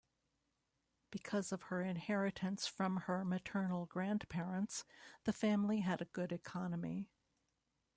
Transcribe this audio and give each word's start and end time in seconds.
Because 1.11 1.51
of 1.51 1.61
her 1.65 1.83
inheritance 1.83 2.65
from 2.65 3.01
her 3.01 3.23
maternal 3.23 3.85
grandparents, 3.85 4.83
the 5.25 5.31
family 5.31 5.81
had 5.81 6.01
a 6.01 6.05
good 6.05 6.31
economy. 6.31 7.07